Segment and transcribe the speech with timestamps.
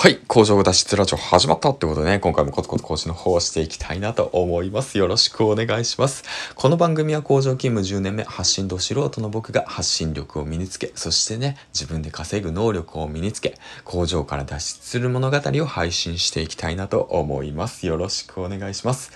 [0.00, 0.18] はい。
[0.28, 4.96] 工場脱出ラジオ始まったってことでね、今回もコツコツ講師の方をしていきたいなと思います。
[4.96, 6.24] よろしくお願いします。
[6.54, 17.86] この番組は工場勤務10年目、発信度素人の僕が発信力を身につけ、そしてね、自分で稼ぐ能力を身につけ、工場から脱出する物語を配信していきたいなと思います。
[17.86, 19.12] よろしくお願いします。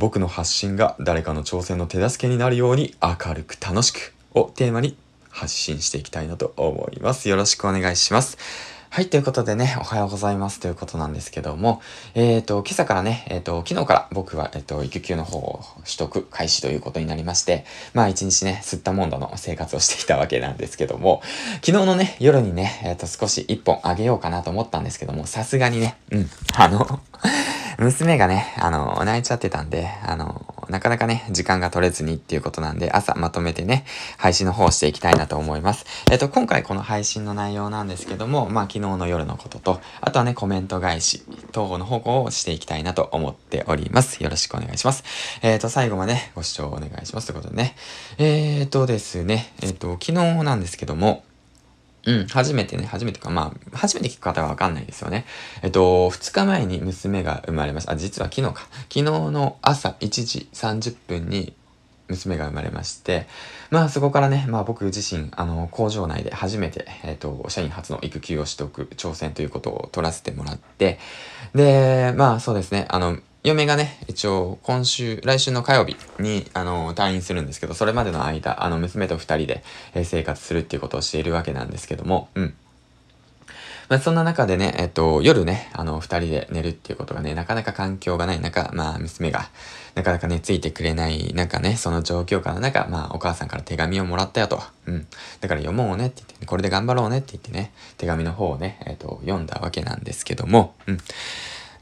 [0.00, 4.96] 僕の発信が誰かの挑戦の手助けになるように明るく楽しくをテーマに
[5.30, 7.28] 発信していきたいなと思います。
[7.28, 8.73] よろしくお願いします。
[8.94, 10.60] はい、ということでね、おはようございます。
[10.60, 11.82] ということなんですけども、
[12.14, 21.22] えっ、ー、と、今朝からね、えっ、ー、と、昨日から僕は、えっ、ー、と、育休の方を取得開始ということになりまして、まあ一日ね、吸ったもんだの生活をしていたわけなんですけども、
[21.54, 27.00] 昨日のね、夜にね、えっ、と、少し一本あげようかなと思ったんですけども、さすがにね、うん、あの
[27.78, 33.84] 娘がね、あの、泣いちゃってたんで、あの、なかなかね、時間が取れずにっていうことなんで、朝まとめてね、
[34.16, 35.86] 配信の方をしていきたいなと思います。
[36.10, 44.22] えっ、と、今回この配信の内容なんですけども、まあ、昨日の夜のことと、あとはね、コメント返し等の方向をしていきたいなと思っております。
[44.22, 45.04] よろしくお願いします。
[45.42, 47.26] えっ、と、最後まで、ご視聴お願いします。
[47.26, 47.76] ということでね。
[48.18, 50.12] えっ、とですね、えっ、と、昨日
[50.42, 51.24] なんですけども、
[52.06, 55.24] うん、初めてね、初めてか、まあ、初めて聞く方はわかんないですよね。
[55.62, 57.92] えっと、2日前に娘が生まれました。
[57.92, 58.66] あ、実は昨日か。
[58.88, 61.54] 昨日の朝1時30分に
[62.08, 63.26] 娘が生まれまして、
[63.70, 70.98] まあそこからね、まあ僕自身、あの、工場内で初めて、えっ、と、社員初の育休を取得、挑戦ということを取らせてもらって、
[71.54, 82.54] で、まあそうですね、あの、嫁がね、一応今週、来週の火曜日に、あの、退院するんですけど、それまでの間、あの、娘と二人で、えー、生活するっていうことをしているわけなんですけども、うん。
[83.90, 89.50] まあ、そんな中でね、えっと、夜ね、あの、二人で寝るっていうことがね、なかなか環境がない中、まあ、娘が、
[89.94, 94.62] なかなかね、ついてくれない中ね、その状況下の中、まあ、お母さんから手紙をもらったよと。
[94.86, 95.06] うん。
[95.42, 100.98] だから読もうねって言って、ね、これで頑張ろうねって言ってね、手紙の方をね、えっと、読んだわけなんですけども、うん。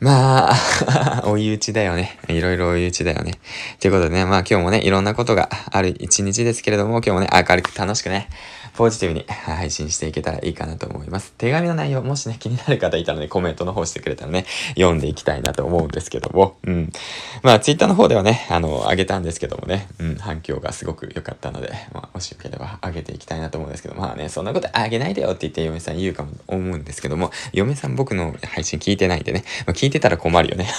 [0.03, 2.19] まあ、 追い打ちだよね。
[2.27, 3.39] いろいろ追い打ちだよね。
[3.78, 8.29] ということでね、まあ今日もね、いろんなことがある一日ですけれども、今日もね、明るく楽しくね、
[8.74, 11.35] ポジティブに配信していけたらいいかなと思います。
[11.36, 16.92] 手紙の内容、もしね、気になる方いたらね、コメントの方してくれたらね、読んでいきたいなと思うんですけども、うん。
[17.42, 30.69] まあ、ツイッターの方ではね、あの、あげたんですけどもね、うん、反響がすごく良かったので、まあ、もしよければあげていきたいなと思うんですけど、まあね、そんなことあげないでよって言って嫁さん言うかも思うんですけども、嫁さん僕の配信聞いてないんでね、まあ、聞いてたら困るよね。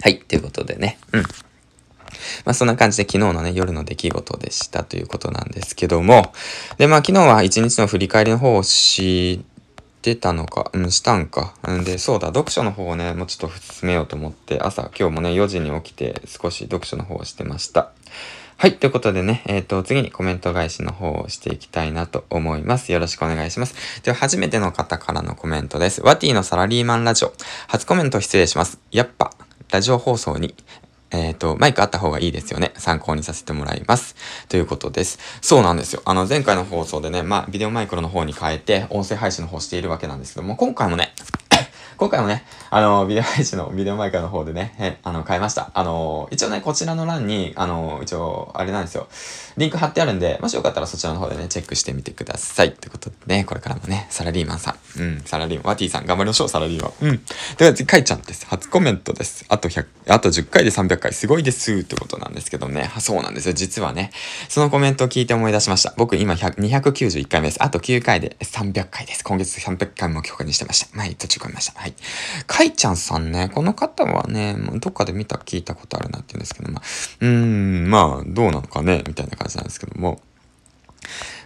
[0.00, 1.22] はい、ということでね、うん。
[1.22, 6.32] まあそんな感じで昨日のね、夜の出来事でしたということなんですけども、
[6.78, 9.40] で、まあ昨日は一日の振り返りの方をし
[10.02, 11.54] てたのか、うん、したんか。
[11.68, 17.90] んで、そうだ、読書の方をね、もうちょっと進めようと思って、朝、今日もね、4時に起きて少し読書の方をしてました。
[18.58, 18.78] はい。
[18.78, 22.90] ということでね、えっ、ー、と、次にコメント返しの方をしていきたいなと思います。
[22.90, 24.00] よろしくお願いします。
[24.02, 26.00] では、初めての方からのコメントです。
[26.00, 27.34] ワティのサラリーマンラジオ。
[27.68, 28.80] 初コメント失礼します。
[28.90, 29.32] やっぱ、
[29.70, 30.54] ラジオ放送に
[31.10, 32.72] えっ、ー、と、マイクあった方がいいですよね。
[32.76, 34.16] 参考にさせてもらいます。
[34.48, 35.18] ということです。
[35.40, 36.02] そうなんですよ。
[36.04, 41.12] あの、前回の放送でね、まあ、ビデオマイクロの方に変えて、音声配信の方しているわけなんですけども、今回もね、
[41.96, 45.70] 今回もね、あの、ビデオ配信のビデオマイクの方でね、あの、変えました。
[45.72, 49.08] あの、一応ね、こちらの欄に、あの、一応、あれなんですよ。
[49.56, 52.68] リンク貼ってあるんで、もしよかったらそちらの方でね、チェックしてみてください。
[52.68, 55.00] ってことでね、これからもね、サラリーマンさん。
[55.00, 55.66] うん、サラリーマン。
[55.68, 56.92] ワティさん、頑張りましょう、サラリーマン。
[57.00, 57.22] うん。
[57.56, 58.46] では、かいちゃんです。
[58.46, 59.46] 初コメントです。
[59.48, 61.72] あと100、あと10回で300回、すごいです。
[61.72, 62.90] ってことなんですけどね。
[62.98, 63.54] そうなんですよ。
[63.54, 64.10] 実はね、
[64.50, 65.94] そのコメントを聞いて思い出しました。
[65.96, 67.62] 僕今291回目です。
[67.62, 69.24] あと9回で300回です。
[69.24, 70.94] 今月300回も許可にしてました。
[70.94, 71.85] 前、途中込みました。
[71.86, 71.94] はい。
[72.46, 76.82] かいちゃんさんね、この方はね、どっかで見た、聞いたことあるなって言うんですけど、まあ、
[77.20, 80.20] うーん、まあ、どうなのかね、みたいな感じなんですけども。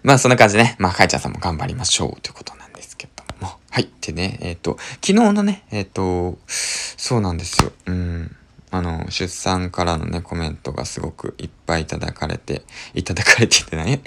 [0.02, 3.52] まあ、そんな感じでね、まあ、かいちゃんさんも頑張りましょうということなんですけども。
[3.70, 3.88] はい。
[4.00, 7.72] でね、えっ、ー、と、昨日のね、えっ、ー、と、そうなんですよ。
[7.84, 8.36] うん。
[8.70, 12.62] あの、出産からのね、コメントがすごくいっぱいいただかれて、
[12.94, 14.00] いただかれててね。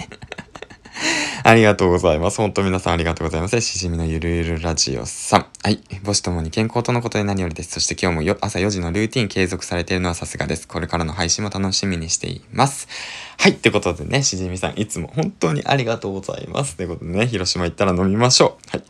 [1.42, 2.38] ありがとうございます。
[2.38, 3.60] 本当皆さんありがとうございます。
[3.60, 5.46] しじみのゆるゆるラジオさん。
[5.62, 5.80] はい。
[6.04, 7.72] 母子ともに健康とのことで何よりです。
[7.72, 10.68] そして今日もよ朝4時のルーティン継続されているのはさすがです。
[10.68, 12.88] これからの配信も楽しみにしています。
[13.38, 13.52] はい。
[13.52, 16.76] ってことでね、しじみさんいつも本当にありがとうございます。
[16.76, 18.70] ということでね、広島行ったら飲みましょう。
[18.70, 18.84] はい。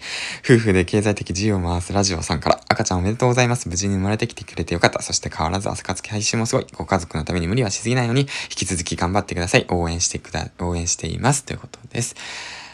[0.45, 3.69] 夫婦で経済的自由を回すラジオさんから赤ちゃんおめでとうございます。
[3.69, 5.00] 無事に生まれてきてくれてよかった。
[5.03, 6.67] そして変わらず朝活配信もすごい。
[6.73, 9.67] ご家族のために無理はしすぎないように引き続き頑張ってください。
[9.71, 11.44] 応援してくだ、応援しています。
[11.44, 12.15] ということです。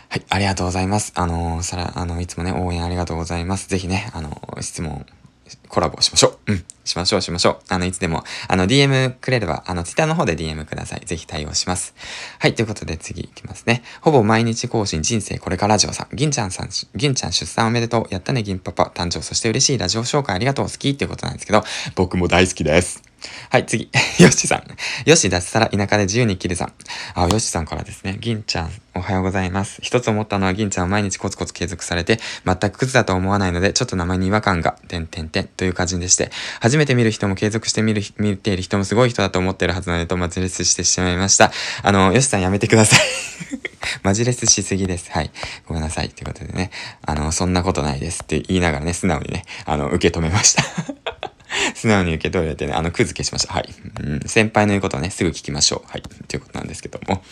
[0.08, 1.12] はい、ありがとうございます。
[1.14, 3.68] あのー、さら、あの、いつもね、応援ありがとうございます。
[3.68, 5.06] ぜひね、あのー、質問
[5.70, 6.52] コラボしましょう。
[6.52, 6.64] うん。
[6.84, 7.58] しましょう、しましょう。
[7.68, 11.00] あの、いつでも、あの、DM くれれば、あの、Twitter の方で DM ください。
[11.06, 11.94] ぜひ対応します。
[12.40, 13.82] はい、ということで次いきますね。
[14.00, 16.16] ほぼ毎日更新、人生これからラジオさん。
[16.16, 18.06] 銀ちゃんさん、銀ちゃん出産おめでとう。
[18.10, 18.90] やったね、銀パパ。
[18.94, 20.66] 誕生、そして嬉しいラジオ紹介ありがとう。
[20.66, 21.62] 好きっていうことなんですけど、
[21.94, 23.09] 僕も大好きです。
[23.50, 23.90] はい、次。
[24.18, 24.64] よしさん。
[25.08, 26.72] よし脱サラ田舎で自由に生きるさん。
[27.14, 28.16] あ、よしさんからですね。
[28.20, 29.78] 銀ちゃん、おはようございます。
[29.82, 36.30] 一つ思ったのは銀ちゃんを毎日コツコツ継続されて、全くクズだと思わないので、ちょっと名前に違和感が、てんてんてんという感じでして、
[36.60, 41.52] 初めて見る人も継続して見る、見ている人もすごい人だと思ってるはずなので、とマジレスしてしまいました。
[41.82, 43.00] あの、よしさんやめてください
[44.02, 45.10] マジレスしすぎです。
[45.10, 45.30] はい。
[45.66, 46.10] ごめんなさい。
[46.10, 46.70] ということでね。
[47.04, 50.64] あの、そんなことないですって言いながらね、素直にね、あの、受け止めました
[51.74, 53.54] 素直に受け取れてね、あの、クズ消しました。
[53.54, 53.74] はい。
[54.00, 55.90] うん、先輩の言うことはね、すぐ聞きましょう。
[55.90, 56.02] はい。
[56.02, 57.22] ということなんですけども。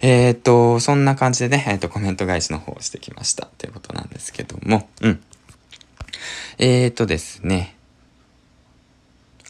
[0.00, 3.46] えー、っと、そんな感じでね、えー、っと、コメント返しの方をしてきました。
[3.58, 4.88] ということなんですけども。
[5.00, 5.20] うん。
[6.58, 7.76] えー、っとですね。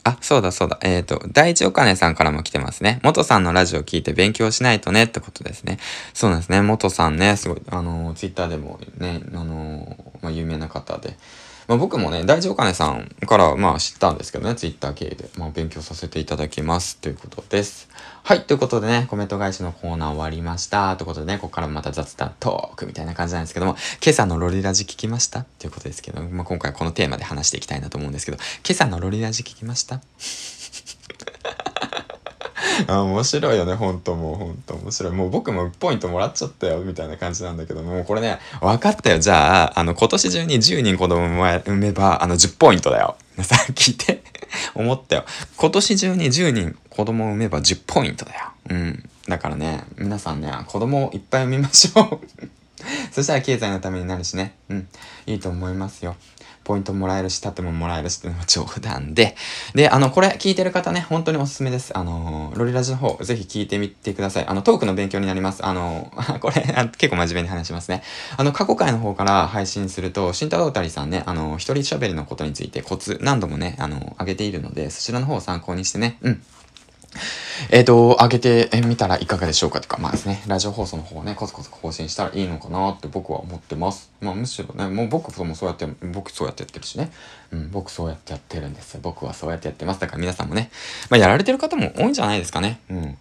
[0.03, 0.79] あ、そうだそうだ。
[0.83, 3.01] えっ、と、第一お金さんからも来てますね。
[3.03, 5.79] 元さんのラジオ聞いて勉強しないとねってことですね。
[6.15, 6.63] そうなんですね。
[6.63, 11.17] 元さんね、すごい、あの、ツイッターでもね、あの、まあ、有名な方で、
[11.71, 17.89] まあ、僕もね、大丈夫お金さんからまあ知ったんですけどね、ツイッター経由で、まあ、勉強させていただきますということです。
[18.25, 20.97] はい、ということでね、コメント返しのコーナー終わりました。
[20.97, 25.45] ということでね、ここからまた雑談トークみたいな感じなんですけども、今朝のロリラジ聞きました？
[25.45, 30.01] ということですけど、まあ、今回このテーマで話していきたいなと思うんですけど、今朝のロリラジ聞きました？
[32.87, 35.13] あ面白いよね、ほんともう、ほんと面白い。
[35.13, 39.19] もう僕もポイントもらっちゃったよ、みたいな感じなんだけども、うこれね、分かったよ。
[39.19, 43.17] じゃあ、あの、今年中に10人子供産めば、あの、10ポイントだよ。
[43.43, 44.23] さ、聞いて
[44.75, 45.25] 思ったよ。
[45.57, 48.51] 今年中に10人子供を産めば10ポイントだよ。
[48.69, 49.09] うん。
[49.29, 52.49] だからね、皆さんね、子供をいっぱい産みましょう
[53.13, 54.55] そしたら経済のためになるしね。
[54.69, 54.89] うん。
[55.27, 56.17] いいと思いますよ。
[56.65, 59.37] ポイントもらえるし、盾ももらえるしっていうのは冗談で。
[59.75, 61.97] で、あの、これ聞いてる方ね、本当におすすめです。
[61.97, 64.47] あの、ロリラジの方、ぜひ聞いてみてください。
[64.47, 65.65] あの、トークの勉強になります。
[65.65, 66.63] あの、 これ、
[66.99, 68.03] 結構真面目に話しますね。
[68.37, 76.43] あの、過去回の方から配信すると、慎太郎たりさんね、あの、一人喋りのことについてコツ、何度もね、あの、上げているので、そちらの方を参考にしてね、うん。
[77.71, 84.11] えっ、ー、と、上げてみたらいかがでしょうかとか、まあですね、ラジオ放送の方をね、コツコツ更新したらいいのかなって僕は思ってます。
[84.21, 87.11] まあむしろね、もう僕もそうやって、僕そうやってやってるしね。
[87.53, 88.99] うん、僕そうやってやってるんです。
[89.03, 90.01] 僕はそうやってやってます。
[90.01, 90.71] だから皆さんもね、
[91.11, 92.81] まあやられてる方も多いんじゃないですかね。
[92.91, 93.19] うん。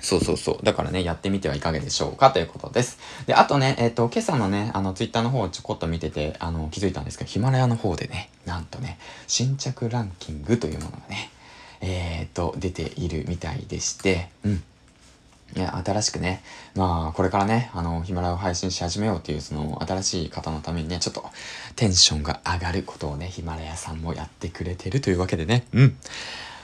[0.00, 0.64] そうそうそう。
[0.64, 2.98] だからね、やってみてはいかがでしょうかということです。
[3.26, 11.30] で、あとね、えっ、ー、と、今朝のね、あの、ツイッターの方をちょこっと見てて、あの、気づいたんですけど、ヒマラヤの方でね、なんとね、新着ランキングというものがね、
[11.80, 14.62] えー、と、出ているみたいでして、うん。
[15.56, 16.42] いや、新しくね、
[16.74, 21.24] まあ、これからね、あの、ヒマラヤを配信し始めようという、その、新しい方のためにね、ちょっと、
[21.74, 25.96] テンションが上がることをね、ヒマラヤさんもやってくれてるというわけでね、うん。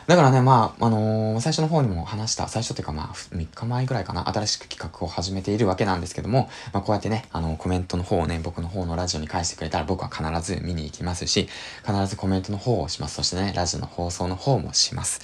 [0.06, 10.25] だからね、まあ、あのー、最初の方にも話した、最初っていうかまあ、3日前ぐらいかな、新しく企画を始めているわけなんですけども、まあ、こうやってね、あの、コメントの方をね、僕の方のラジオに返してくれたら僕は必
[10.55, 11.49] ず見に行きますし、
[11.87, 13.15] 必ずコメントの方をします。
[13.15, 15.21] そしてね、ラジオの放送の方もします。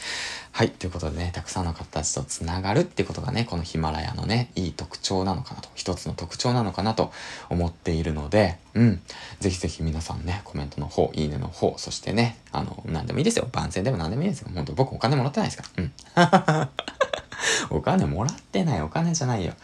[0.52, 0.70] はい。
[0.70, 7.12] ということでね、たくさんの方たちと繋がるってことがね、このヒマラヤのね、いい特徴なのかなと、一つの特徴なのかなと
[7.48, 9.00] 思っているので、うん。
[9.38, 13.48] ぜひぜひ皆さんね、コメントの方、いいねの方、そしてね、あの、何でもいいですよ。
[13.50, 14.50] 番宣でも何でもいいですよ。
[14.52, 15.84] 本当僕お金もらってないですから。
[15.84, 16.90] うん。
[17.70, 18.82] お金もらってない。
[18.82, 19.54] お金じゃないよ。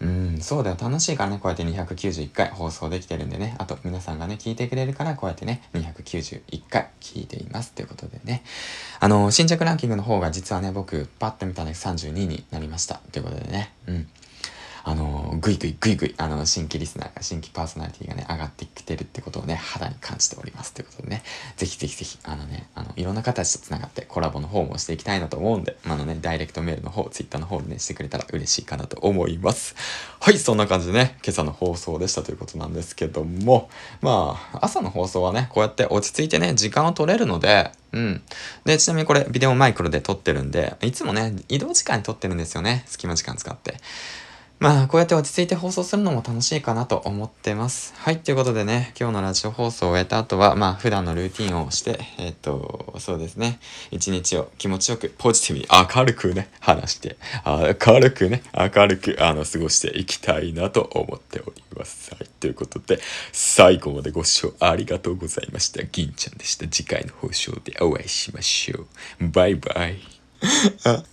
[0.00, 0.76] うん、そうだよ。
[0.80, 3.54] 楽しいからね、こうやって291回放送できてるんでね。
[3.58, 7.72] あと、皆さんがね、聞いてくれるから、こうやってね、291回聞いています。
[7.72, 8.42] ということでね。
[9.00, 13.00] あの、新着ランキングの方が実はね、僕、パッと見たら32になりました。
[13.10, 13.72] ということでね。
[13.86, 14.08] うん。
[14.88, 20.74] あの、ぐいぐいぐいぐい、あの、新規リスナーが、新規パーソナリティがね、上がってきてるってことをね、肌に感じております。
[20.74, 21.24] ということでね、
[21.56, 29.74] ぜひぜひぜひ、あのね、あの、いろんな形と繋がってコラボの方もしていきたいなと思うんで、あのね、ダイレクトメールの方、ツイッターの方でね、してくれたら嬉しいかなと思います。
[30.20, 33.68] はい、そんな感じでね、今朝の放送でしたということなんですけども、
[34.02, 38.22] まあ、朝の放送はね、こうやって落ち着いてね、時間を取れるので、うん。
[38.64, 42.84] で、ちなみにこれ、ビデオマイクロで撮ってるんで、いつもね、移動時間に撮ってるんですよね。
[42.86, 43.80] 隙間時間使って。
[44.58, 47.92] まあ、こうやって落ち着いて放送するのも楽しいかなと思ってます。
[47.98, 53.60] はい、ということでね、今日のラジオ放送を終えた後は、まあ、普段のルーティンをして、えっ、ー、と、そうですね、
[53.90, 62.14] 一日を気持ちよく、ポジティブに明るくね、話して、明るくね、明るく、あの、過ごしていきたいなと思っております。
[62.14, 62.98] はい、ということで、
[63.32, 65.82] 最後までご視聴ありがとうございました。
[65.84, 66.66] 銀ちゃんでした。
[66.66, 68.86] 次回の放送でお会いしましょ
[69.20, 69.28] う。
[69.28, 69.98] バイバイ。